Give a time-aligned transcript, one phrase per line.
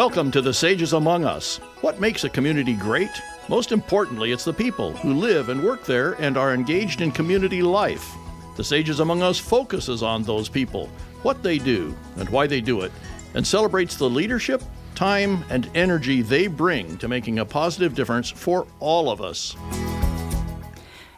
[0.00, 1.58] Welcome to the Sages Among Us.
[1.82, 3.10] What makes a community great?
[3.50, 7.60] Most importantly, it's the people who live and work there and are engaged in community
[7.60, 8.10] life.
[8.56, 10.86] The Sages Among Us focuses on those people,
[11.20, 12.92] what they do, and why they do it,
[13.34, 14.62] and celebrates the leadership,
[14.94, 19.54] time, and energy they bring to making a positive difference for all of us.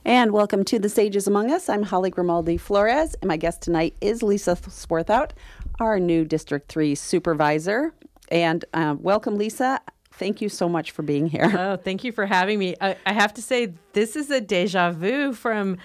[0.04, 1.68] And welcome to the Sages Among Us.
[1.68, 5.30] I'm Hollie Grimaldi Flores, and my guest tonight is Lisa Swarthout,
[5.78, 7.94] our new District 3 supervisor.
[8.32, 9.78] And uh, welcome, Lisa.
[10.14, 11.52] Thank you so much for being here.
[11.56, 12.74] Oh, thank you for having me.
[12.80, 15.76] I, I have to say, this is a deja vu from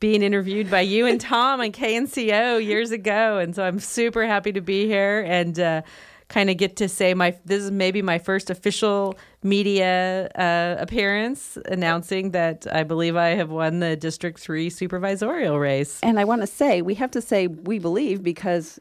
[0.00, 3.38] being interviewed by you and Tom on KNCO years ago.
[3.38, 5.82] And so I'm super happy to be here and uh,
[6.28, 11.58] kind of get to say my this is maybe my first official media uh, appearance
[11.66, 16.00] announcing that I believe I have won the District 3 supervisorial race.
[16.02, 18.80] And I want to say, we have to say we believe because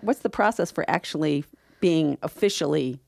[0.00, 1.44] what's the process for actually
[1.80, 3.00] being officially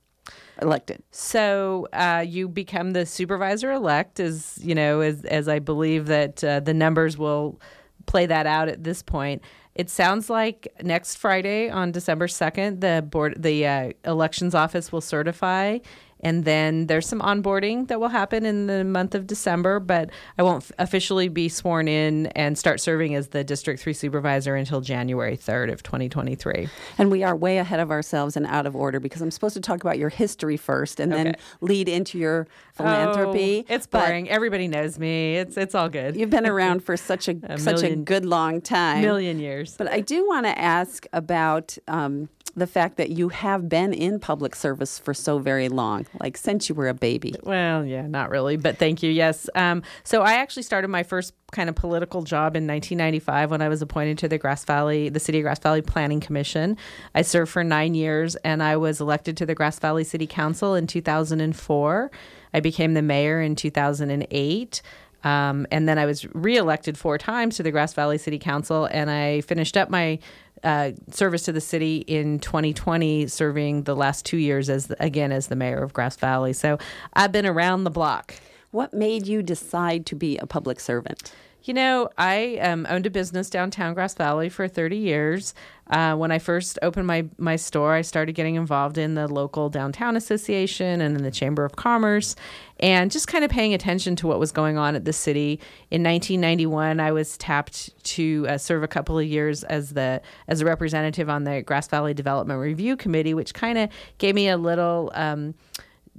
[0.61, 1.03] elected?
[1.11, 6.43] So uh, you become the supervisor elect, as you know, as as I believe that
[6.43, 7.61] uh, the numbers will
[8.07, 9.43] play that out at this point.
[9.75, 15.01] It sounds like next Friday on December second, the board, the uh, elections office will
[15.01, 15.79] certify
[16.23, 20.43] and then there's some onboarding that will happen in the month of December, but I
[20.43, 25.37] won't officially be sworn in and start serving as the District 3 supervisor until January
[25.37, 26.69] 3rd of 2023.
[26.99, 29.61] And we are way ahead of ourselves and out of order because I'm supposed to
[29.61, 31.25] talk about your history first and okay.
[31.25, 33.65] then lead into your philanthropy.
[33.69, 34.25] Oh, it's boring.
[34.27, 35.37] But Everybody knows me.
[35.37, 36.17] It's it's all good.
[36.17, 39.03] You've been around for such a, a such million, a good long time.
[39.03, 39.77] Million years.
[39.77, 44.19] But I do want to ask about um, the fact that you have been in
[44.21, 47.35] public service for so very long, like since you were a baby.
[47.43, 49.11] Well, yeah, not really, but thank you.
[49.11, 49.49] Yes.
[49.55, 53.69] Um, so I actually started my first kind of political job in 1995 when I
[53.69, 56.77] was appointed to the Grass Valley, the City of Grass Valley Planning Commission.
[57.15, 60.75] I served for nine years and I was elected to the Grass Valley City Council
[60.75, 62.11] in 2004.
[62.55, 64.83] I became the mayor in 2008.
[65.25, 69.11] Um, and then I was reelected four times to the Grass Valley City Council, and
[69.11, 70.19] I finished up my
[70.65, 75.49] uh, service to the city in 2020, serving the last two years as again as
[75.49, 76.53] the mayor of Grass Valley.
[76.53, 76.79] So
[77.15, 78.35] I've been around the block.
[78.71, 81.33] What made you decide to be a public servant?
[81.65, 85.55] You know, I um, owned a business downtown Grass Valley for 30 years.
[85.89, 89.69] Uh, when I first opened my, my store, I started getting involved in the local
[89.69, 92.35] downtown association and in the Chamber of Commerce
[92.81, 95.61] and just kind of paying attention to what was going on at the city.
[95.93, 100.63] In 1991, I was tapped to uh, serve a couple of years as the as
[100.63, 104.57] a representative on the Grass Valley Development Review Committee, which kind of gave me a
[104.57, 105.55] little, um,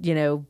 [0.01, 0.45] you know,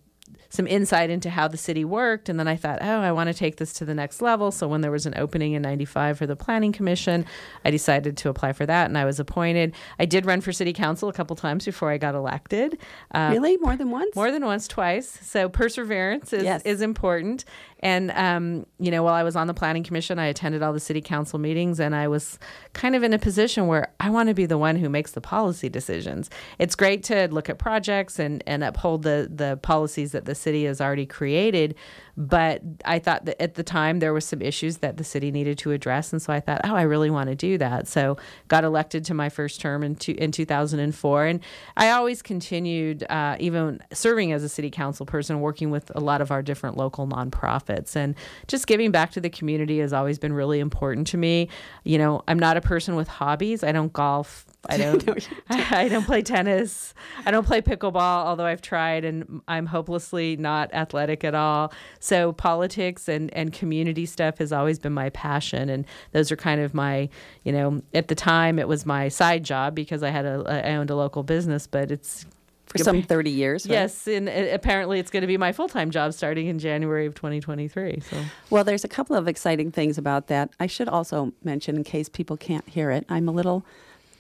[0.50, 2.30] some insight into how the city worked.
[2.30, 4.52] And then I thought, oh, I want to take this to the next level.
[4.52, 7.26] So when there was an opening in 95 for the Planning Commission,
[7.66, 9.74] I decided to apply for that and I was appointed.
[10.00, 12.78] I did run for city council a couple times before I got elected.
[13.12, 13.58] Uh, really?
[13.58, 14.16] More than once?
[14.16, 15.20] More than once, twice.
[15.22, 16.62] So perseverance is, yes.
[16.64, 17.46] is important.
[17.84, 20.80] And, um, you know, while I was on the Planning Commission, I attended all the
[20.80, 22.40] city council meetings and I was
[22.72, 25.20] kind of in a position where I want to be the one who makes the
[25.20, 26.30] policy decisions.
[26.60, 30.64] It's great to look at projects and, and uphold the, the policies that the city
[30.64, 31.76] has already created.
[32.16, 35.58] But I thought that at the time there was some issues that the city needed
[35.60, 36.12] to address.
[36.12, 37.88] And so I thought, oh, I really want to do that.
[37.88, 41.26] So got elected to my first term in, two, in 2004.
[41.26, 41.40] And
[41.76, 46.22] I always continued, uh, even serving as a city council person, working with a lot
[46.22, 47.96] of our different local nonprofits nonprofits.
[47.96, 48.16] And
[48.48, 51.50] just giving back to the community has always been really important to me.
[51.84, 53.64] You know, I'm not a person with hobbies.
[53.64, 54.46] I don't golf.
[54.70, 55.06] I don't.
[55.08, 55.16] no,
[55.50, 56.94] I don't play tennis.
[57.26, 61.74] I don't play pickleball, although I've tried, and I'm hopelessly not athletic at all.
[62.00, 66.62] So politics and and community stuff has always been my passion, and those are kind
[66.62, 67.10] of my,
[67.44, 70.76] you know, at the time it was my side job because I had a I
[70.76, 72.26] owned a local business, but it's
[72.66, 73.66] for some 30 years.
[73.66, 73.74] Right?
[73.74, 77.16] Yes, and apparently it's going to be my full time job starting in January of
[77.16, 78.02] 2023.
[78.10, 78.18] So,
[78.50, 80.52] well, there's a couple of exciting things about that.
[80.60, 83.66] I should also mention, in case people can't hear it, I'm a little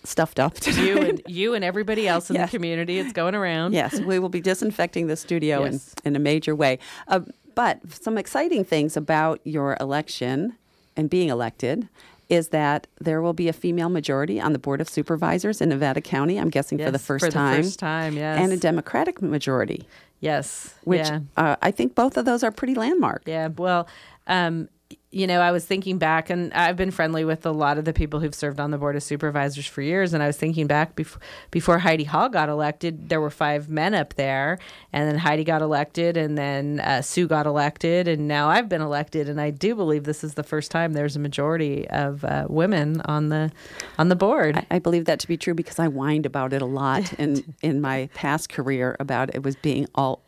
[0.03, 0.83] stuffed up today.
[0.83, 2.51] You and you and everybody else in yes.
[2.51, 2.99] the community.
[2.99, 3.73] It's going around.
[3.73, 5.93] Yes, we will be disinfecting the studio yes.
[6.03, 6.79] in, in a major way.
[7.07, 7.21] Uh,
[7.55, 10.57] but some exciting things about your election
[10.97, 11.87] and being elected
[12.29, 16.01] is that there will be a female majority on the board of supervisors in Nevada
[16.01, 16.37] County.
[16.37, 17.57] I'm guessing yes, for the first for time.
[17.57, 18.39] The first time, yes.
[18.39, 19.87] And a Democratic majority.
[20.19, 20.73] Yes.
[20.83, 21.19] Which yeah.
[21.37, 23.23] uh, I think both of those are pretty landmark.
[23.25, 23.49] Yeah.
[23.49, 23.87] Well,
[24.27, 24.69] um,
[25.13, 27.93] you know, I was thinking back, and I've been friendly with a lot of the
[27.93, 30.13] people who've served on the board of supervisors for years.
[30.13, 31.21] And I was thinking back before
[31.51, 34.57] before Heidi Hall got elected, there were five men up there,
[34.91, 38.81] and then Heidi got elected, and then uh, Sue got elected, and now I've been
[38.81, 39.29] elected.
[39.29, 43.01] And I do believe this is the first time there's a majority of uh, women
[43.01, 43.51] on the
[43.99, 44.57] on the board.
[44.57, 47.53] I, I, believe that to be true because I whined about it a lot in
[47.61, 50.23] in my past career about it was being all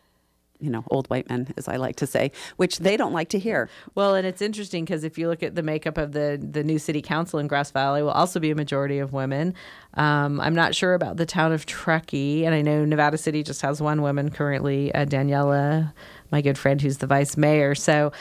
[0.60, 3.40] you know, old white men, as I like to say, which they don't like to
[3.40, 3.70] hear.
[3.94, 6.80] Well, and it's interesting because if you look at the makeup of the the new
[6.80, 9.54] city council in Grass Valley, will also be a majority of women.
[9.96, 13.62] Um, I'm not sure about the town of Truckee, and I know Nevada City just
[13.62, 15.94] has one woman currently, uh, Daniela,
[16.32, 17.76] my good friend, who's the vice mayor.
[17.76, 18.12] So,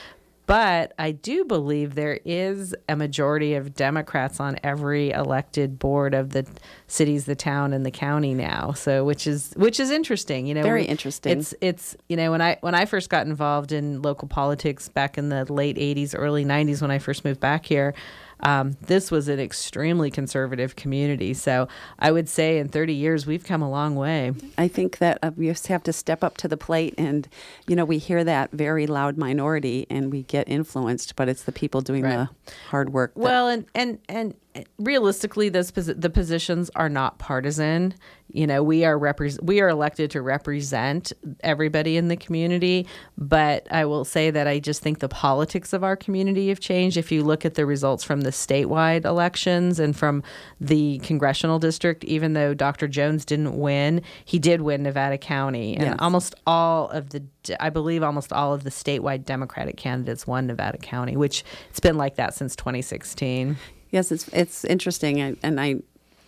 [0.47, 6.31] but I do believe there is a majority of Democrats on every elected board of
[6.31, 6.47] the
[6.87, 8.73] cities, the town, and the county now.
[8.73, 10.47] So, which is which is interesting.
[10.47, 11.39] You know, very interesting.
[11.39, 15.17] It's it's you know when I when I first got involved in local politics back
[15.17, 17.95] in the late '80s, early '90s when I first moved back here
[18.41, 21.35] um, this was an extremely conservative community.
[21.35, 24.33] So I would say in 30 years, we've come a long way.
[24.59, 26.95] I think that uh, we just have to step up to the plate.
[26.99, 27.29] And,
[27.67, 31.53] you know, we hear that very loud minority and we get influenced, but it's the
[31.53, 32.29] people doing right.
[32.45, 33.13] the hard work.
[33.15, 34.35] well, and, and, and
[34.79, 37.95] realistically, those posi- the positions are not partisan.
[38.35, 41.13] You know, we are repre- we are elected to represent
[41.45, 42.85] everybody in the community.
[43.17, 46.97] But I will say that I just think the politics of our community have changed.
[46.97, 50.25] If you look at the results from the statewide elections and from
[50.61, 52.89] the congressional district, even though Dr.
[52.89, 55.97] Jones didn't win, he did win Nevada County, and yes.
[56.01, 57.23] almost all of the
[57.61, 61.97] I believe almost all of the statewide Democratic candidates won Nevada County, which it's been
[61.97, 63.57] like that since 2016.
[63.91, 65.77] Yes, it's it's interesting, and I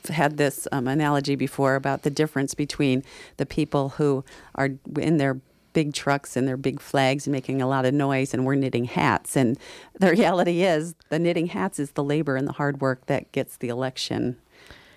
[0.09, 3.03] had this um, analogy before about the difference between
[3.37, 4.25] the people who
[4.55, 5.41] are in their
[5.73, 9.37] big trucks and their big flags making a lot of noise and we're knitting hats.
[9.37, 9.59] And
[10.01, 13.59] the reality is the knitting hats is the labor and the hard work that gets
[13.59, 14.39] the election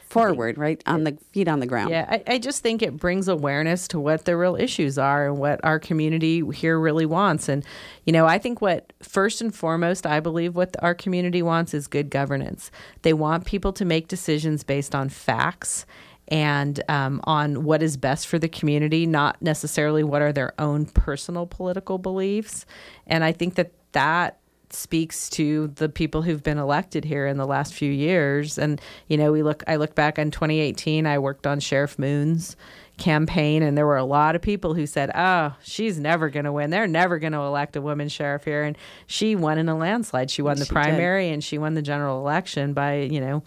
[0.09, 0.81] forward, right?
[0.87, 1.91] On the feet on the ground.
[1.91, 5.37] Yeah, I, I, just think it brings awareness to what the real issues are and
[5.37, 7.47] what our community here really wants.
[7.47, 7.63] And,
[8.05, 11.87] you know, I think what first and foremost, I believe what our community wants is
[11.87, 12.71] good governance.
[13.03, 15.85] They want people to make decisions based on facts
[16.27, 20.85] and um, on what is best for the community, not necessarily what are their own
[20.85, 22.65] personal political beliefs.
[23.05, 24.38] And I think that that
[24.73, 28.57] speaks to the people who've been elected here in the last few years.
[28.57, 29.63] And you know, we look.
[29.67, 31.05] I look back on 2018.
[31.05, 32.55] I worked on Sheriff Moon's
[32.97, 36.51] campaign, and there were a lot of people who said, "Oh, she's never going to
[36.51, 36.69] win.
[36.69, 38.77] They're never going to elect a woman sheriff here." And
[39.07, 40.29] she won in a landslide.
[40.29, 41.33] She won the she primary, did.
[41.33, 43.43] and she won the general election by you know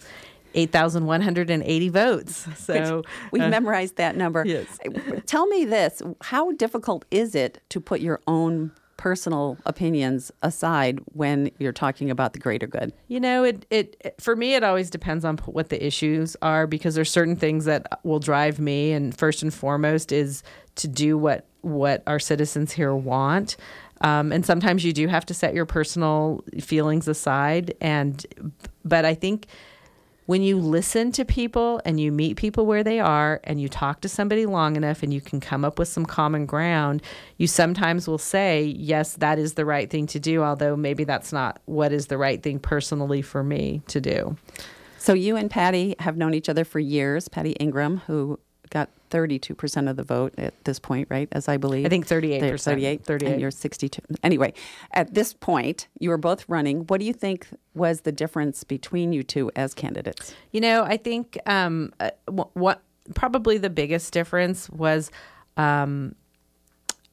[0.55, 2.47] 8,180 votes.
[2.57, 4.43] So we uh, memorized that number.
[4.45, 4.79] Yes.
[5.25, 11.51] Tell me this how difficult is it to put your own personal opinions aside when
[11.59, 12.93] you're talking about the greater good?
[13.07, 16.95] You know, it, it for me it always depends on what the issues are because
[16.95, 20.43] there's certain things that will drive me and first and foremost is
[20.75, 23.55] to do what what our citizens here want.
[24.01, 28.25] Um, and sometimes you do have to set your personal feelings aside and
[28.83, 29.47] but I think
[30.25, 34.01] when you listen to people and you meet people where they are and you talk
[34.01, 37.01] to somebody long enough and you can come up with some common ground,
[37.37, 41.33] you sometimes will say, Yes, that is the right thing to do, although maybe that's
[41.33, 44.37] not what is the right thing personally for me to do.
[44.97, 47.27] So, you and Patty have known each other for years.
[47.27, 48.39] Patty Ingram, who
[48.69, 51.29] got 32% of the vote at this point, right?
[51.31, 51.85] As I believe.
[51.85, 52.59] I think 38%.
[52.59, 53.05] 38.
[53.05, 53.31] 38.
[53.31, 54.01] And you're 62.
[54.23, 54.53] Anyway,
[54.91, 56.87] at this point, you were both running.
[56.87, 60.33] What do you think was the difference between you two as candidates?
[60.51, 62.81] You know, I think um, uh, what
[63.13, 65.11] probably the biggest difference was
[65.57, 66.15] um,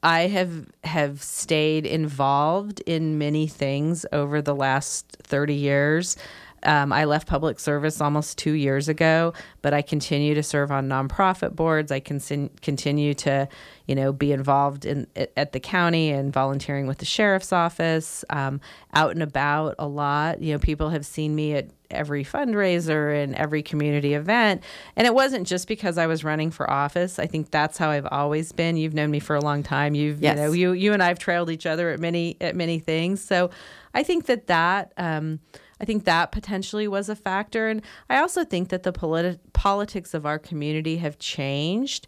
[0.02, 6.16] I have have stayed involved in many things over the last 30 years.
[6.62, 10.88] Um, I left public service almost two years ago, but I continue to serve on
[10.88, 11.90] nonprofit boards.
[11.90, 12.20] I can
[12.62, 13.48] continue to,
[13.86, 18.60] you know, be involved in at the county and volunteering with the sheriff's office, um,
[18.94, 20.42] out and about a lot.
[20.42, 24.62] You know, people have seen me at every fundraiser and every community event.
[24.96, 27.18] And it wasn't just because I was running for office.
[27.18, 28.76] I think that's how I've always been.
[28.76, 29.94] You've known me for a long time.
[29.94, 30.36] You've yes.
[30.36, 33.22] you know you you and I've trailed each other at many at many things.
[33.22, 33.50] So
[33.94, 34.92] I think that that.
[34.96, 35.40] Um,
[35.80, 37.68] I think that potentially was a factor.
[37.68, 42.06] And I also think that the politi- politics of our community have changed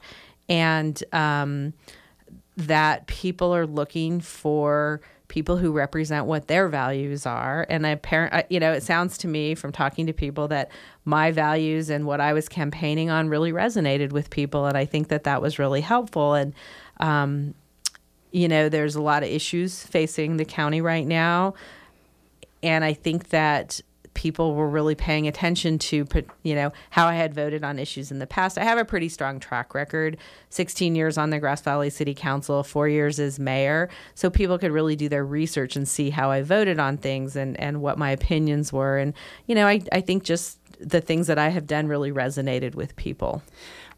[0.48, 1.72] and um,
[2.56, 7.66] that people are looking for people who represent what their values are.
[7.70, 10.70] And apparent, you know, it sounds to me from talking to people that
[11.06, 14.66] my values and what I was campaigning on really resonated with people.
[14.66, 16.34] And I think that that was really helpful.
[16.34, 16.52] And,
[17.00, 17.54] um,
[18.30, 21.54] you know, there's a lot of issues facing the county right now
[22.62, 23.80] and I think that
[24.14, 26.06] people were really paying attention to
[26.42, 28.58] you know how I had voted on issues in the past.
[28.58, 30.16] I have a pretty strong track record.
[30.50, 34.70] 16 years on the Grass Valley City Council, 4 years as mayor, so people could
[34.70, 38.10] really do their research and see how I voted on things and and what my
[38.10, 39.14] opinions were and
[39.46, 42.96] you know I I think just the things that I have done really resonated with
[42.96, 43.42] people.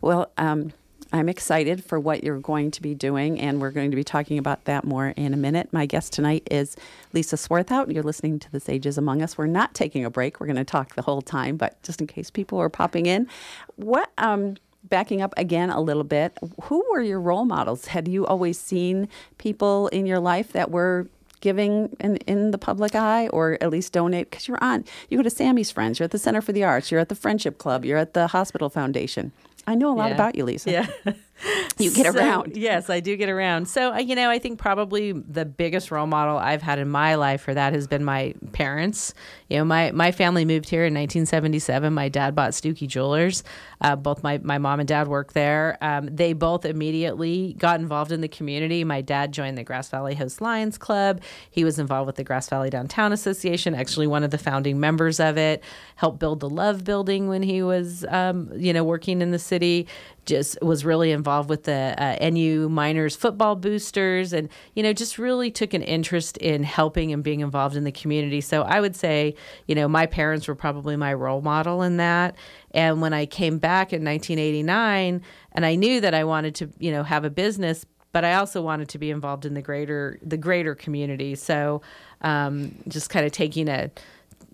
[0.00, 0.72] Well, um,
[1.14, 4.36] I'm excited for what you're going to be doing, and we're going to be talking
[4.36, 5.72] about that more in a minute.
[5.72, 6.76] My guest tonight is
[7.12, 7.94] Lisa Swarthout.
[7.94, 9.38] You're listening to The Sages Among Us.
[9.38, 10.40] We're not taking a break.
[10.40, 13.28] We're going to talk the whole time, but just in case people are popping in,
[13.76, 17.86] what um, backing up again a little bit, who were your role models?
[17.86, 21.06] Had you always seen people in your life that were
[21.40, 24.30] giving in, in the public eye or at least donate?
[24.30, 26.90] Because you're on, you go to Sammy's Friends, you're at the Center for the Arts,
[26.90, 29.30] you're at the Friendship Club, you're at the Hospital Foundation.
[29.66, 30.14] I know a lot yeah.
[30.14, 30.70] about you, Lisa.
[30.70, 30.86] Yeah.
[31.78, 32.56] you get so, around.
[32.56, 33.66] Yes, I do get around.
[33.66, 37.16] So, uh, you know, I think probably the biggest role model I've had in my
[37.16, 39.14] life for that has been my parents.
[39.48, 41.92] You know, my, my family moved here in 1977.
[41.92, 43.42] My dad bought Stuckey Jewelers.
[43.80, 45.76] Uh, both my, my mom and dad worked there.
[45.80, 48.84] Um, they both immediately got involved in the community.
[48.84, 51.20] My dad joined the Grass Valley Host Lions Club.
[51.50, 55.20] He was involved with the Grass Valley Downtown Association, actually one of the founding members
[55.20, 55.62] of it,
[55.96, 59.86] helped build the Love Building when he was, um, you know, working in the city
[60.24, 65.18] just was really involved with the uh, NU Miners football boosters and, you know, just
[65.18, 68.40] really took an interest in helping and being involved in the community.
[68.40, 69.34] So I would say,
[69.66, 72.36] you know, my parents were probably my role model in that.
[72.72, 76.90] And when I came back in 1989 and I knew that I wanted to, you
[76.92, 80.36] know, have a business, but I also wanted to be involved in the greater the
[80.36, 81.34] greater community.
[81.34, 81.82] So
[82.20, 83.90] um, just kind of taking a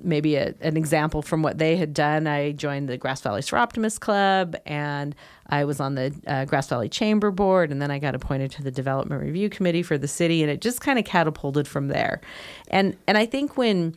[0.03, 4.01] maybe a, an example from what they had done, I joined the Grass Valley Soroptimist
[4.01, 5.15] Club and
[5.49, 7.71] I was on the uh, Grass Valley Chamber Board.
[7.71, 10.43] And then I got appointed to the Development Review Committee for the city.
[10.43, 12.21] And it just kind of catapulted from there.
[12.69, 13.97] And, and I think when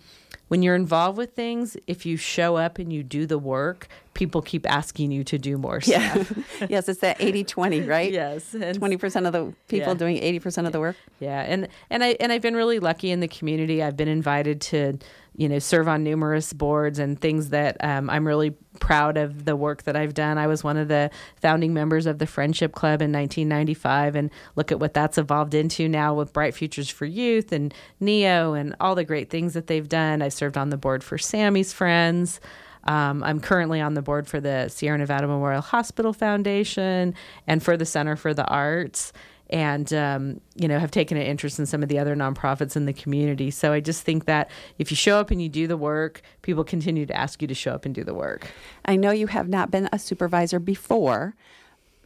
[0.53, 4.39] when you're involved with things, if you show up and you do the work, people
[4.39, 6.31] keep asking you to do more stuff.
[6.59, 6.67] Yeah.
[6.69, 8.11] yes, it's that 80-20, right?
[8.11, 8.53] yes.
[8.53, 9.97] And 20% of the people yeah.
[9.97, 10.95] doing 80% of the work.
[11.19, 11.41] Yeah.
[11.41, 13.81] And and I and I've been really lucky in the community.
[13.81, 14.99] I've been invited to
[15.35, 19.55] you know, serve on numerous boards and things that um, I'm really proud of the
[19.55, 20.37] work that I've done.
[20.37, 21.09] I was one of the
[21.41, 25.89] founding members of the Friendship Club in 1995, and look at what that's evolved into
[25.89, 29.89] now with Bright Futures for Youth and NEO and all the great things that they've
[29.89, 30.21] done.
[30.21, 32.39] I've served on the board for Sammy's Friends.
[32.85, 37.15] Um, I'm currently on the board for the Sierra Nevada Memorial Hospital Foundation
[37.47, 39.13] and for the Center for the Arts
[39.53, 42.85] and um, you know have taken an interest in some of the other nonprofits in
[42.85, 43.51] the community.
[43.51, 46.63] So I just think that if you show up and you do the work, people
[46.63, 48.47] continue to ask you to show up and do the work.
[48.83, 51.35] I know you have not been a supervisor before,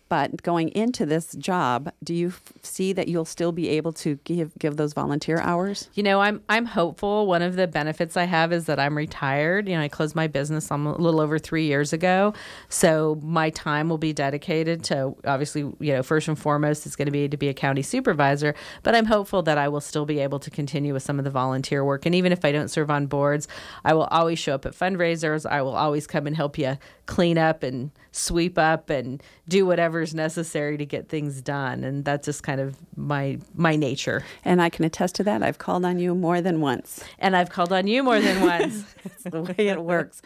[0.10, 4.16] but going into this job, do you f- see that you'll still be able to
[4.24, 5.90] give give those volunteer hours?
[5.94, 7.28] You know, I'm I'm hopeful.
[7.28, 9.68] One of the benefits I have is that I'm retired.
[9.68, 12.34] You know, I closed my business a little over three years ago,
[12.70, 17.08] so my time will be dedicated to obviously, you know, first and foremost, it's going
[17.08, 18.56] to be to be a county supervisor.
[18.84, 21.32] But I'm hopeful that I will still be able to continue with some of the
[21.32, 23.48] volunteer work, and even if I don't serve on boards,
[23.84, 25.46] I will always show up at fundraisers.
[25.46, 30.14] I will always come and help you clean up and sweep up and do whatever's
[30.14, 31.84] necessary to get things done.
[31.84, 34.24] And that's just kind of my my nature.
[34.46, 35.42] And i can attest to that.
[35.42, 37.04] I've called on you more than once.
[37.20, 38.84] And i've called on you more than once.
[39.06, 40.22] It's the way it works.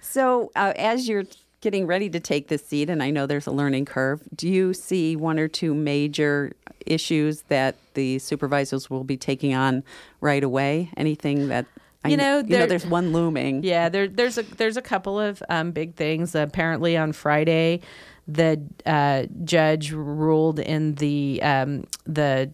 [0.00, 1.24] So uh, as you're
[1.60, 4.74] getting ready to take this seat and i know there's a learning curve do you
[4.74, 6.52] see one or two major
[6.86, 9.82] issues that the supervisors will be taking on
[10.20, 10.90] right away?
[10.96, 11.66] Anything that
[12.06, 13.62] you know, you know, there's one looming.
[13.62, 16.34] Yeah, there, there's a there's a couple of um, big things.
[16.34, 17.80] apparently, on Friday,
[18.26, 22.52] the uh, judge ruled in the um, the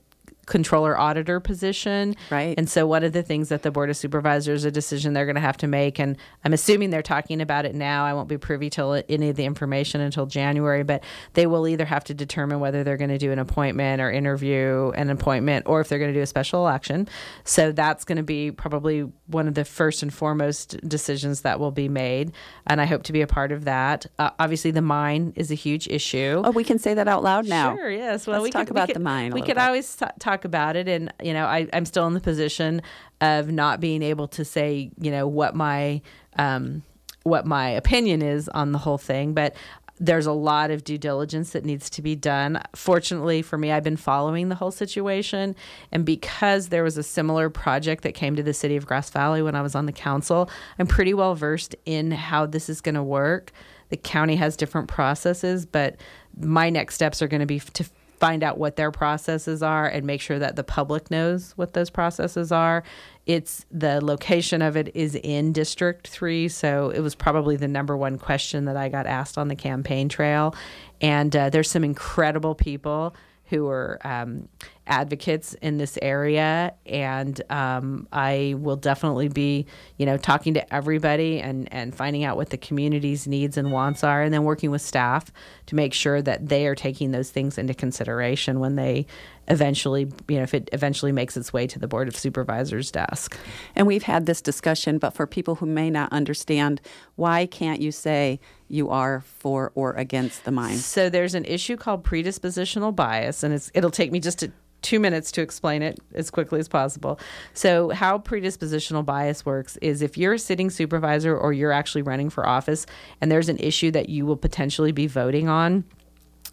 [0.50, 2.16] controller auditor position.
[2.28, 2.54] Right.
[2.58, 5.36] And so one of the things that the board of supervisors a decision they're going
[5.36, 8.04] to have to make and I'm assuming they're talking about it now.
[8.04, 11.04] I won't be privy to any of the information until January, but
[11.34, 14.90] they will either have to determine whether they're going to do an appointment or interview
[14.96, 17.08] an appointment or if they're going to do a special election.
[17.44, 21.70] So that's going to be probably one of the first and foremost decisions that will
[21.70, 22.32] be made
[22.66, 24.06] and I hope to be a part of that.
[24.18, 26.42] Uh, obviously the mine is a huge issue.
[26.44, 27.76] Oh, we can say that out loud now.
[27.76, 28.26] Sure, yes.
[28.26, 29.32] Well, Let's we talk could, about we the mine.
[29.32, 32.14] we could always t- talk talk about it and you know I, i'm still in
[32.14, 32.82] the position
[33.20, 36.00] of not being able to say you know what my
[36.36, 36.82] um,
[37.24, 39.54] what my opinion is on the whole thing but
[40.02, 42.58] there's a lot of due diligence that needs to be done.
[42.74, 45.54] Fortunately for me, I've been following the whole situation.
[45.92, 49.42] And because there was a similar project that came to the city of Grass Valley
[49.42, 52.94] when I was on the council, I'm pretty well versed in how this is going
[52.94, 53.52] to work.
[53.90, 55.96] The county has different processes, but
[56.34, 57.84] my next steps are going to be to
[58.20, 61.88] find out what their processes are and make sure that the public knows what those
[61.88, 62.84] processes are.
[63.26, 67.96] It's the location of it is in District 3, so it was probably the number
[67.96, 70.54] one question that I got asked on the campaign trail.
[71.00, 73.14] And uh, there's some incredible people
[73.46, 74.48] who are um,
[74.90, 79.66] advocates in this area, and um, I will definitely be,
[79.96, 84.04] you know, talking to everybody and and finding out what the community's needs and wants
[84.04, 85.32] are, and then working with staff
[85.66, 89.06] to make sure that they are taking those things into consideration when they
[89.48, 93.36] eventually, you know, if it eventually makes its way to the Board of Supervisors desk.
[93.74, 96.80] And we've had this discussion, but for people who may not understand,
[97.16, 100.76] why can't you say you are for or against the mine?
[100.76, 105.00] So there's an issue called predispositional bias, and it's it'll take me just to two
[105.00, 107.18] minutes to explain it as quickly as possible.
[107.54, 112.30] So, how predispositional bias works is if you're a sitting supervisor or you're actually running
[112.30, 112.86] for office
[113.20, 115.84] and there's an issue that you will potentially be voting on,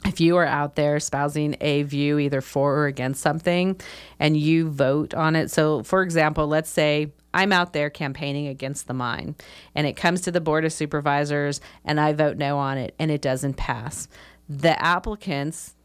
[0.05, 3.79] if you are out there espousing a view either for or against something
[4.19, 5.51] and you vote on it.
[5.51, 9.36] So, for example, let's say I'm out there campaigning against the mine
[9.75, 13.12] and it comes to the Board of Supervisors and I vote no on it and
[13.12, 14.07] it doesn't pass.
[14.48, 15.75] The applicants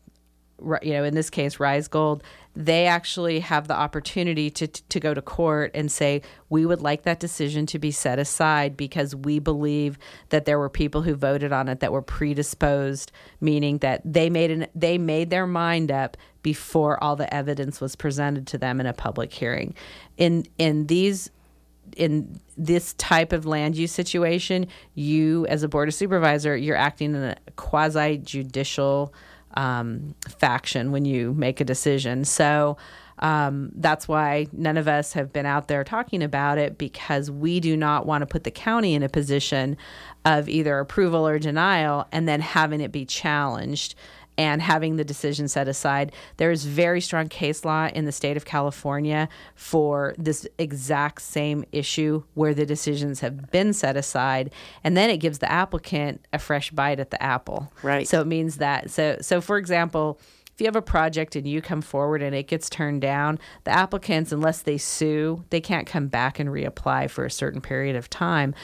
[0.82, 2.22] you know, in this case, Rise Gold,
[2.54, 7.02] they actually have the opportunity to, to go to court and say, we would like
[7.02, 11.52] that decision to be set aside because we believe that there were people who voted
[11.52, 16.16] on it that were predisposed, meaning that they made an, they made their mind up
[16.42, 19.74] before all the evidence was presented to them in a public hearing.
[20.16, 21.30] In in these
[21.96, 27.14] in this type of land use situation, you as a board of supervisor, you're acting
[27.14, 29.12] in a quasi judicial
[29.54, 32.24] um, faction when you make a decision.
[32.24, 32.76] So
[33.18, 37.60] um, that's why none of us have been out there talking about it because we
[37.60, 39.76] do not want to put the county in a position
[40.24, 43.94] of either approval or denial and then having it be challenged
[44.38, 46.12] and having the decision set aside.
[46.36, 51.64] There is very strong case law in the state of California for this exact same
[51.72, 56.38] issue where the decisions have been set aside, and then it gives the applicant a
[56.38, 57.72] fresh bite at the apple.
[57.82, 58.08] Right.
[58.08, 60.18] So it means that so so for example
[60.54, 63.70] if you have a project and you come forward and it gets turned down, the
[63.70, 68.10] applicants, unless they sue, they can't come back and reapply for a certain period of
[68.10, 68.54] time.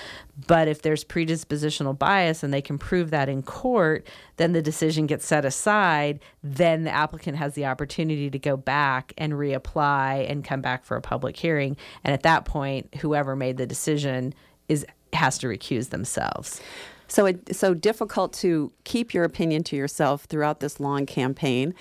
[0.46, 5.06] But if there's predispositional bias and they can prove that in court, then the decision
[5.06, 6.20] gets set aside.
[6.42, 10.96] Then the applicant has the opportunity to go back and reapply and come back for
[10.96, 11.76] a public hearing.
[12.04, 14.34] And at that point, whoever made the decision
[14.68, 16.60] is has to recuse themselves.
[17.08, 21.74] So it's so difficult to keep your opinion to yourself throughout this long campaign.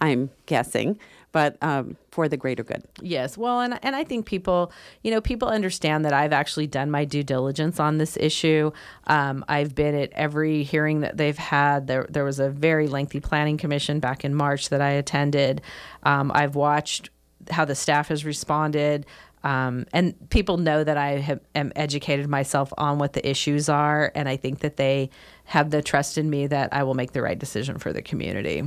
[0.00, 0.98] I'm guessing,
[1.32, 2.84] but um, for the greater good.
[3.02, 3.36] Yes.
[3.36, 7.04] Well, and and I think people, you know, people understand that I've actually done my
[7.04, 8.70] due diligence on this issue.
[9.08, 11.88] Um, I've been at every hearing that they've had.
[11.88, 15.62] There there was a very lengthy planning commission back in March that I attended.
[16.04, 17.10] Um, I've watched
[17.50, 19.06] how the staff has responded.
[19.44, 24.12] Um, and people know that I have am educated myself on what the issues are,
[24.14, 25.10] and I think that they
[25.44, 28.62] have the trust in me that I will make the right decision for the community.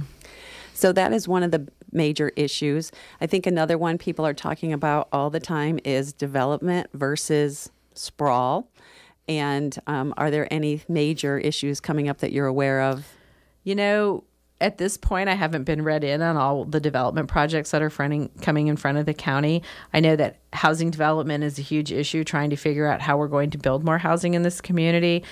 [0.73, 2.91] So that is one of the major issues.
[3.19, 8.71] I think another one people are talking about all the time is development versus sprawl.
[9.27, 13.07] And um, are there any major issues coming up that you're aware of?
[13.63, 14.23] You know,
[14.61, 17.89] at this point, I haven't been read in on all the development projects that are
[17.89, 19.63] fronting, coming in front of the county.
[19.91, 23.27] I know that housing development is a huge issue, trying to figure out how we're
[23.27, 25.23] going to build more housing in this community.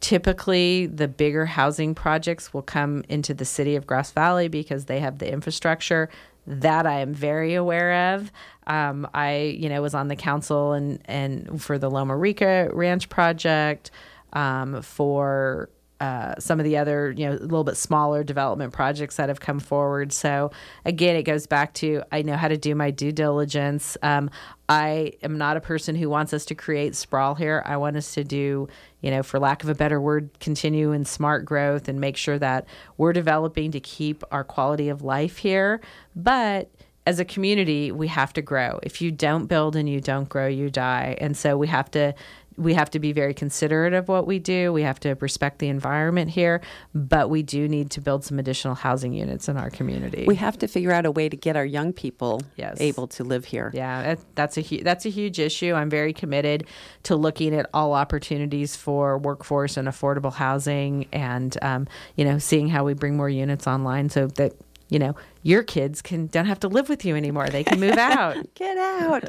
[0.00, 5.00] Typically, the bigger housing projects will come into the city of Grass Valley because they
[5.00, 6.08] have the infrastructure.
[6.46, 8.32] That I am very aware of.
[8.66, 13.10] Um, I, you know, was on the council and and for the Loma Rica Ranch
[13.10, 13.90] project,
[14.32, 15.68] um, for
[16.00, 19.40] uh, some of the other, you know, a little bit smaller development projects that have
[19.40, 20.12] come forward.
[20.12, 20.52] So
[20.84, 23.96] again, it goes back to I know how to do my due diligence.
[24.02, 24.30] Um,
[24.68, 27.62] I am not a person who wants us to create sprawl here.
[27.66, 28.68] I want us to do,
[29.00, 32.38] you know, for lack of a better word, continue in smart growth and make sure
[32.38, 35.80] that we're developing to keep our quality of life here.
[36.14, 36.70] But
[37.08, 38.78] as a community, we have to grow.
[38.82, 41.16] If you don't build and you don't grow, you die.
[41.18, 42.14] And so we have to
[42.58, 44.72] we have to be very considerate of what we do.
[44.72, 46.60] We have to respect the environment here,
[46.94, 50.24] but we do need to build some additional housing units in our community.
[50.26, 52.80] We have to figure out a way to get our young people yes.
[52.80, 53.70] able to live here.
[53.72, 55.72] Yeah, that's a hu- that's a huge issue.
[55.74, 56.66] I'm very committed
[57.04, 62.68] to looking at all opportunities for workforce and affordable housing, and um, you know, seeing
[62.68, 64.54] how we bring more units online so that
[64.88, 67.48] you know, your kids can don't have to live with you anymore.
[67.48, 68.36] They can move out.
[68.54, 69.24] Get out.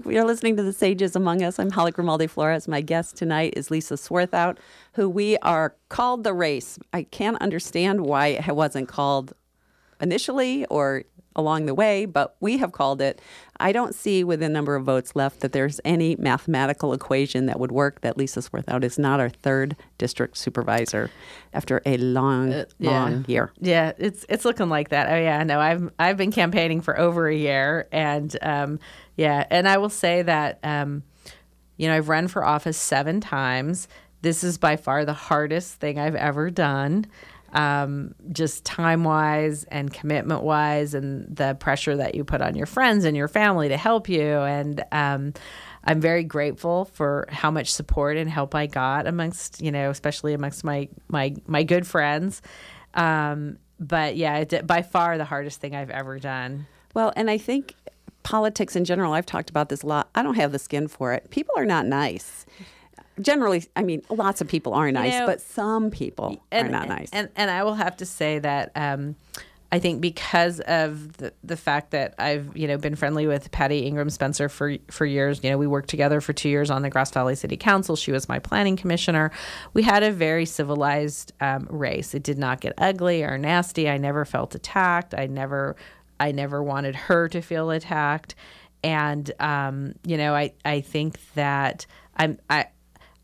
[0.04, 1.58] we are listening to the Sages Among Us.
[1.58, 2.66] I'm Hollie Grimaldi Flores.
[2.66, 4.58] My guest tonight is Lisa Swarthout,
[4.94, 6.78] who we are called the race.
[6.92, 9.34] I can't understand why it wasn't called
[10.00, 11.04] initially or
[11.36, 13.20] along the way, but we have called it.
[13.58, 17.60] I don't see with the number of votes left that there's any mathematical equation that
[17.60, 21.10] would work that Lisa Swarthout is not our third district supervisor
[21.52, 22.90] after a long, uh, yeah.
[22.90, 23.52] long year.
[23.60, 25.10] Yeah, it's it's looking like that.
[25.10, 28.80] Oh yeah, no, I've I've been campaigning for over a year, and um,
[29.16, 31.02] yeah, and I will say that um,
[31.76, 33.88] you know I've run for office seven times.
[34.22, 37.06] This is by far the hardest thing I've ever done
[37.52, 42.66] um, just time wise and commitment wise, and the pressure that you put on your
[42.66, 44.22] friends and your family to help you.
[44.22, 45.34] And um,
[45.84, 50.34] I'm very grateful for how much support and help I got amongst, you know, especially
[50.34, 52.42] amongst my my my good friends.
[52.94, 56.66] Um, but yeah, it, by far the hardest thing I've ever done.
[56.94, 57.74] Well, and I think
[58.22, 60.08] politics in general, I've talked about this a lot.
[60.14, 61.30] I don't have the skin for it.
[61.30, 62.46] People are not nice
[63.20, 66.70] generally, I mean, lots of people are nice, you know, but some people and, are
[66.70, 67.10] not nice.
[67.12, 69.16] And and I will have to say that um,
[69.72, 73.80] I think because of the the fact that I've you know been friendly with Patty
[73.80, 75.42] Ingram Spencer for for years.
[75.42, 77.96] You know, we worked together for two years on the Grass Valley City Council.
[77.96, 79.30] She was my planning commissioner.
[79.72, 82.14] We had a very civilized um, race.
[82.14, 83.88] It did not get ugly or nasty.
[83.88, 85.14] I never felt attacked.
[85.16, 85.76] I never
[86.20, 88.34] I never wanted her to feel attacked.
[88.84, 92.66] And um, you know, I I think that I'm I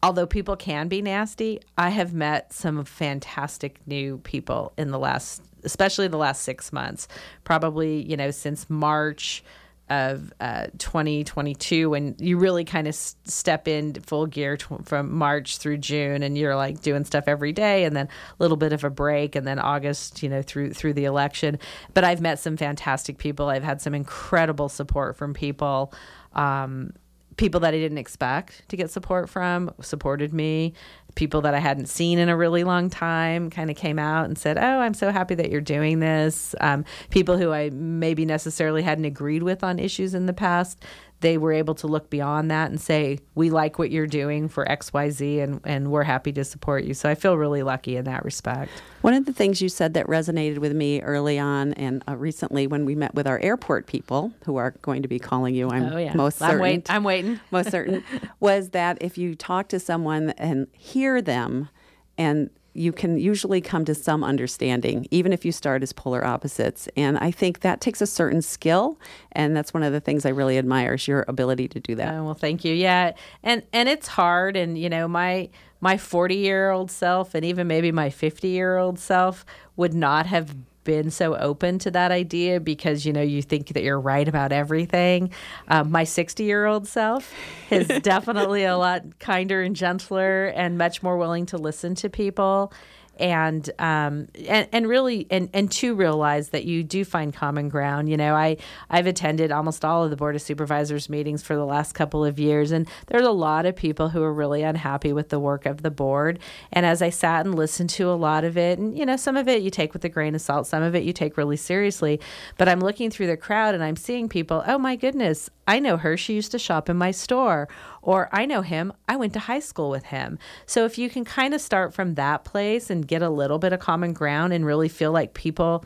[0.03, 5.43] although people can be nasty, I have met some fantastic new people in the last,
[5.65, 7.09] especially the last six months.
[7.45, 9.43] Probably, you know, since March
[9.91, 15.15] of uh, 2022 when you really kind of s- step in full gear t- from
[15.15, 18.73] March through June and you're like doing stuff every day and then a little bit
[18.73, 21.59] of a break and then August you know through through the election.
[21.95, 23.49] But I've met some fantastic people.
[23.49, 25.93] I've had some incredible support from people.
[26.35, 26.93] Um,
[27.39, 30.75] people that I didn't expect to get support from supported me.
[31.15, 34.37] People that I hadn't seen in a really long time kind of came out and
[34.37, 36.55] said, Oh, I'm so happy that you're doing this.
[36.61, 40.85] Um, people who I maybe necessarily hadn't agreed with on issues in the past
[41.21, 44.65] they were able to look beyond that and say, we like what you're doing for
[44.65, 46.95] XYZ and, and we're happy to support you.
[46.95, 48.71] So I feel really lucky in that respect.
[49.03, 52.67] One of the things you said that resonated with me early on and uh, recently
[52.67, 55.93] when we met with our airport people who are going to be calling you, I'm
[55.93, 56.15] oh, yeah.
[56.15, 56.55] most certain.
[56.55, 57.41] I'm, wait- I'm waiting.
[57.51, 58.05] most certain,
[58.41, 61.69] was that if you talk to someone and hear them
[62.17, 66.89] and you can usually come to some understanding, even if you start as polar opposites.
[66.97, 68.99] And I think that takes a certain skill,
[69.33, 72.15] and that's one of the things I really admire is your ability to do that.
[72.15, 72.75] Oh, well, thank you.
[72.75, 73.13] Yeah,
[73.43, 77.67] and and it's hard, and you know my my 40 year old self, and even
[77.67, 79.45] maybe my 50 year old self
[79.77, 80.55] would not have
[80.89, 84.53] been so open to that idea because you know you think that you're right about
[84.53, 85.31] everything.
[85.69, 87.31] Um, my 60 year old self
[87.71, 92.73] is definitely a lot kinder and gentler and much more willing to listen to people
[93.19, 98.09] and um, and and really and and to realize that you do find common ground.
[98.09, 98.57] You know, I
[98.91, 102.39] I've attended almost all of the board of supervisors meetings for the last couple of
[102.39, 105.83] years, and there's a lot of people who are really unhappy with the work of
[105.83, 106.39] the board.
[106.73, 109.37] And as I sat and listened to a lot of it, and you know, some
[109.37, 111.57] of it you take with a grain of salt, some of it you take really
[111.57, 112.21] seriously.
[112.57, 114.63] But I'm looking through the crowd and I'm seeing people.
[114.67, 116.17] Oh my goodness, I know her.
[116.17, 117.69] She used to shop in my store.
[118.09, 118.95] Or I know him.
[119.07, 120.39] I went to high school with him.
[120.65, 123.75] So if you can kind of start from that place and get a little bit
[123.75, 125.85] of common ground and really feel like people,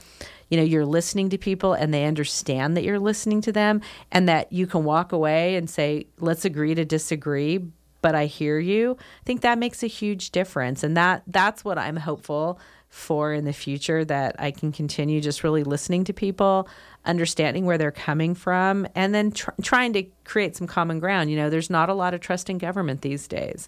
[0.48, 3.80] you know, you're listening to people and they understand that you're listening to them
[4.12, 7.58] and that you can walk away and say, let's agree to disagree,
[8.02, 8.96] but I hear you.
[9.00, 10.84] I think that makes a huge difference.
[10.84, 12.60] And that that's what I'm hopeful
[12.92, 16.68] for in the future that I can continue just really listening to people,
[17.06, 21.30] understanding where they're coming from, and then tr- trying to create some common ground.
[21.30, 23.66] You know, there's not a lot of trust in government these days.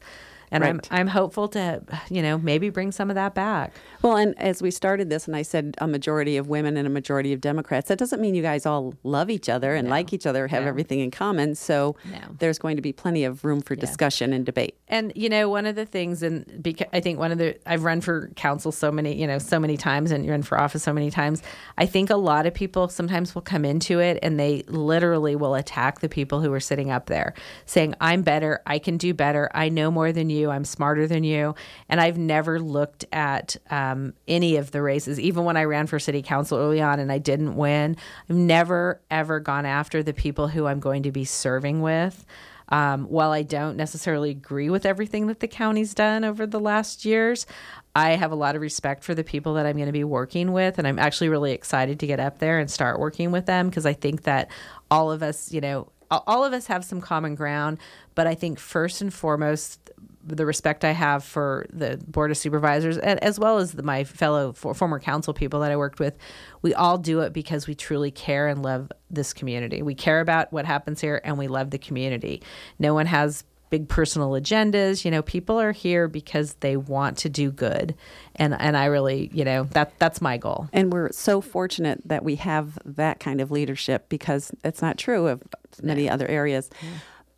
[0.55, 0.89] And right.
[0.93, 3.73] I'm I'm hopeful to you know maybe bring some of that back.
[4.03, 6.91] Well, and as we started this, and I said a majority of women and a
[6.91, 9.91] majority of Democrats, that doesn't mean you guys all love each other and no.
[9.91, 10.69] like each other, have no.
[10.69, 11.57] everything in common.
[11.57, 12.21] So no.
[12.39, 13.81] there's going to be plenty of room for yeah.
[13.81, 14.77] discussion and debate.
[14.87, 17.83] And you know, one of the things, and because I think one of the I've
[17.83, 20.93] run for council so many you know so many times, and run for office so
[20.93, 21.43] many times.
[21.79, 25.57] I think a lot of people sometimes will come into it and they literally will
[25.57, 27.35] attack the people who are sitting up there,
[27.67, 28.63] saying, "I'm better.
[28.67, 29.51] I can do better.
[29.53, 30.51] I know more than you." You.
[30.51, 31.55] I'm smarter than you.
[31.89, 35.99] And I've never looked at um, any of the races, even when I ran for
[35.99, 37.97] city council early on and I didn't win.
[38.29, 42.25] I've never, ever gone after the people who I'm going to be serving with.
[42.71, 47.05] Um, while I don't necessarily agree with everything that the county's done over the last
[47.05, 47.47] years,
[47.95, 50.53] I have a lot of respect for the people that I'm going to be working
[50.53, 50.79] with.
[50.79, 53.87] And I'm actually really excited to get up there and start working with them because
[53.87, 54.51] I think that
[54.91, 57.79] all of us, you know, all of us have some common ground.
[58.15, 59.91] But I think first and foremost,
[60.27, 64.05] the respect I have for the board of supervisors, and as well as the, my
[64.05, 66.17] fellow for, former council people that I worked with,
[66.63, 69.83] we all do it because we truly care and love this community.
[69.83, 72.43] We care about what happens here, and we love the community.
[72.79, 75.05] No one has big personal agendas.
[75.05, 77.95] You know, people are here because they want to do good,
[78.37, 80.69] and and I really, you know, that that's my goal.
[80.73, 85.27] And we're so fortunate that we have that kind of leadership because it's not true
[85.27, 85.43] of
[85.83, 86.71] many other areas.
[86.83, 86.89] Yeah.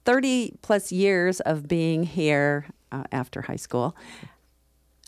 [0.07, 3.95] 30 plus years of being here uh, after high school.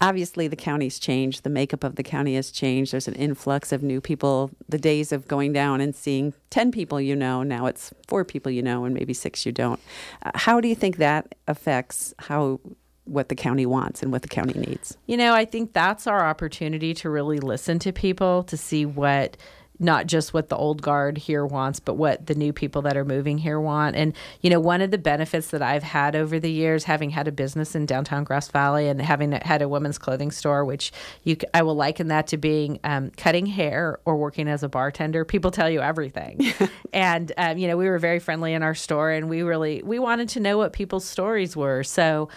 [0.01, 1.43] Obviously, the county's changed.
[1.43, 2.93] The makeup of the county has changed.
[2.93, 4.51] There's an influx of new people.
[4.69, 8.53] The days of going down and seeing 10 people you know, now it's four people
[8.53, 9.81] you know and maybe six you don't.
[10.23, 12.61] Uh, how do you think that affects how
[13.05, 14.97] what the county wants and what the county needs?
[15.07, 19.37] You know, I think that's our opportunity to really listen to people to see what
[19.79, 23.05] not just what the old guard here wants, but what the new people that are
[23.05, 23.95] moving here want.
[23.97, 27.29] And, you know, one of the benefits that I've had over the years, having had
[27.29, 31.37] a business in downtown Grass Valley and having had a women's clothing store, which you,
[31.55, 35.25] I will liken that to being um, cutting hair or working as a bartender.
[35.25, 36.41] People tell you everything.
[36.93, 39.99] and, um, you know, we were very friendly in our store and we really, we
[39.99, 41.85] wanted to know what people's stories were.
[41.85, 42.29] So,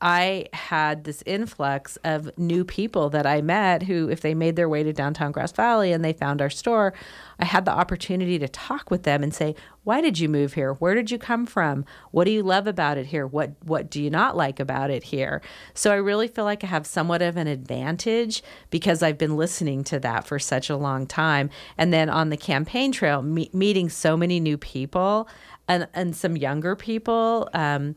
[0.00, 4.68] I had this influx of new people that I met who, if they made their
[4.68, 6.94] way to downtown Grass Valley and they found our store,
[7.40, 10.74] I had the opportunity to talk with them and say, "Why did you move here?
[10.74, 11.84] Where did you come from?
[12.12, 13.26] What do you love about it here?
[13.26, 15.42] What what do you not like about it here?"
[15.74, 19.82] So I really feel like I have somewhat of an advantage because I've been listening
[19.84, 21.50] to that for such a long time.
[21.76, 25.28] And then on the campaign trail, me- meeting so many new people
[25.66, 27.48] and and some younger people.
[27.52, 27.96] Um,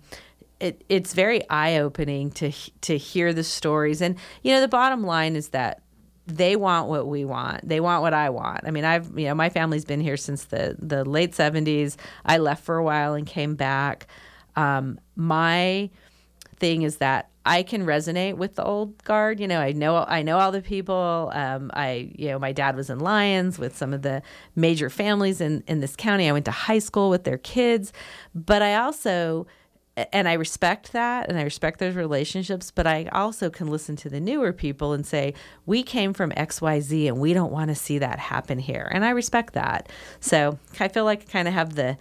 [0.62, 4.02] it, it's very eye opening to to hear the stories.
[4.02, 5.82] And you know, the bottom line is that
[6.28, 7.67] they want what we want.
[7.67, 8.62] They want what I want.
[8.65, 11.97] I mean, I've you know, my family's been here since the the late seventies.
[12.26, 14.08] I left for a while and came back.
[14.56, 15.89] Um, my
[16.58, 19.39] thing is that I can resonate with the old guard.
[19.39, 21.32] You know, I know I know all the people.
[21.34, 24.21] Um, I you know my dad was in Lions with some of the
[24.56, 26.30] major families in in this county.
[26.30, 27.91] I went to high school with their kids,
[28.36, 29.47] but I also
[29.97, 34.10] and I respect that and I respect those relationships, but I also can listen to
[34.10, 35.34] the newer people and say,
[35.65, 38.89] we came from XYZ and we don't want to see that happen here.
[38.91, 39.89] And I respect that.
[40.19, 41.97] So I feel like I kind of have the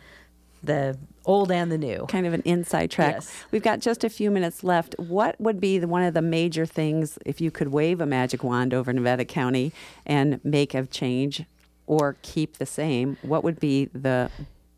[0.62, 2.04] the old and the new.
[2.06, 3.14] Kind of an inside track.
[3.14, 3.44] Yes.
[3.50, 4.94] We've got just a few minutes left.
[4.98, 8.44] What would be the, one of the major things if you could wave a magic
[8.44, 9.72] wand over Nevada County
[10.04, 11.44] and make a change
[11.86, 13.16] or keep the same?
[13.22, 14.30] What would be the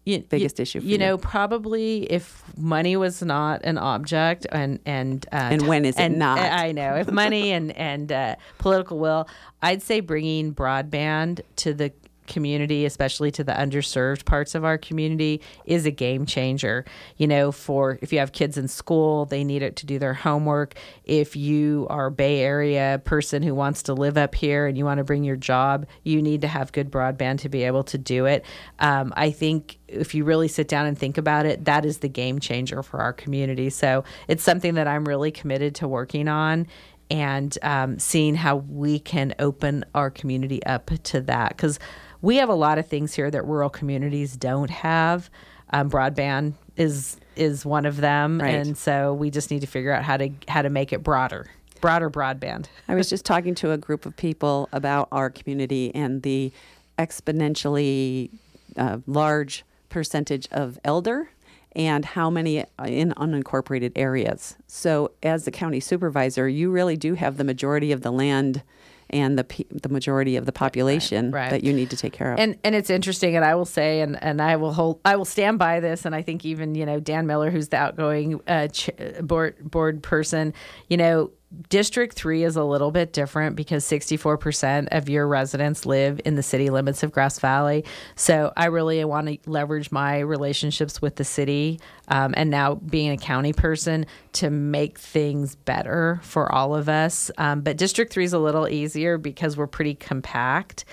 [0.04, 4.80] you, biggest you, issue you, you, know probably if money was not an object and
[4.84, 8.34] and uh, and when is and, it not i know if money and and uh,
[8.58, 9.28] political will
[9.62, 11.92] i'd say bringing broadband to the
[12.26, 16.84] community, especially to the underserved parts of our community, is a game changer.
[17.16, 20.14] You know, for if you have kids in school, they need it to do their
[20.14, 20.74] homework.
[21.04, 24.98] If you are Bay Area person who wants to live up here and you want
[24.98, 28.26] to bring your job, you need to have good broadband to be able to do
[28.26, 28.44] it.
[28.78, 32.08] Um, I think if you really sit down and think about it, that is the
[32.08, 33.70] game changer for our community.
[33.70, 36.66] So it's something that I'm really committed to working on
[37.10, 41.50] and um, seeing how we can open our community up to that.
[41.50, 41.78] Because
[42.22, 45.28] we have a lot of things here that rural communities don't have.
[45.70, 48.54] Um, broadband is is one of them, right.
[48.54, 51.50] and so we just need to figure out how to how to make it broader
[51.82, 52.66] broader broadband.
[52.88, 56.50] I was just talking to a group of people about our community and the
[56.98, 58.30] exponentially
[58.78, 61.28] uh, large percentage of elder
[61.74, 64.56] and how many in unincorporated areas.
[64.66, 68.62] So, as the county supervisor, you really do have the majority of the land
[69.12, 71.50] and the the majority of the population right, right.
[71.50, 72.38] that you need to take care of.
[72.38, 75.24] And and it's interesting, and I will say, and and I will hold, I will
[75.24, 78.68] stand by this, and I think even you know Dan Miller, who's the outgoing uh,
[78.68, 80.54] ch- board board person,
[80.88, 81.30] you know
[81.68, 86.42] District 3 is a little bit different because 64% of your residents live in the
[86.42, 87.84] city limits of Grass Valley.
[88.14, 93.10] So I really want to leverage my relationships with the city um, and now being
[93.10, 97.30] a county person to make things better for all of us.
[97.36, 100.84] Um, but District 3 is a little easier because we're pretty compact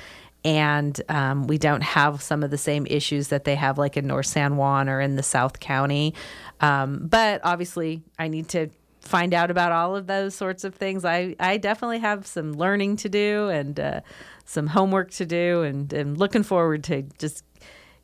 [0.46, 4.08] and um, we don't have some of the same issues that they have like in
[4.08, 6.14] North San Juan or in the South County.
[6.62, 8.70] Um, but obviously, I need to
[9.02, 11.06] find out about all of those sorts of things.
[11.06, 14.02] I, I definitely have some learning to do and uh,
[14.46, 17.44] some homework to do, and, and looking forward to just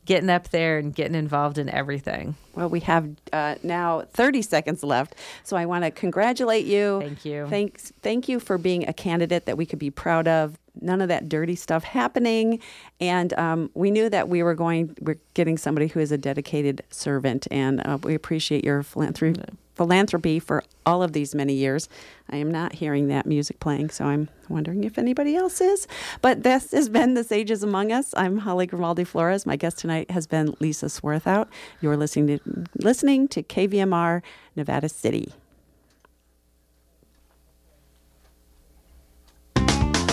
[0.06, 2.36] getting up there and getting involved in everything.
[2.54, 7.00] Well, we have uh, now 30 seconds left, so I want to congratulate you.
[7.00, 7.46] Thank you.
[7.48, 10.56] Thanks, thank you for being a candidate that we could be proud of.
[10.80, 12.60] None of that dirty stuff happening,
[13.00, 14.96] and um, we knew that we were going.
[15.00, 19.42] We're getting somebody who is a dedicated servant, and uh, we appreciate your philanthropy
[19.76, 21.88] philanthropy for all of these many years.
[22.30, 25.86] I am not hearing that music playing, so I'm wondering if anybody else is.
[26.22, 28.12] But this has been The Sages Among Us.
[28.16, 29.46] I'm Hollie Grimaldi Flores.
[29.46, 31.48] My guest tonight has been Lisa Swarthout.
[31.80, 34.22] You're listening to listening to KVMR
[34.56, 35.32] Nevada City.